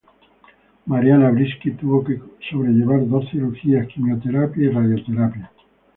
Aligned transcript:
Mariana 0.87 1.29
Briski 1.29 1.73
tuvo 1.77 2.03
que 2.03 2.19
sobrellevar 2.49 3.07
dos 3.07 3.29
cirugías, 3.29 3.85
quimioterapia 3.85 4.65
y 4.65 4.69
radioterapia. 4.73 5.51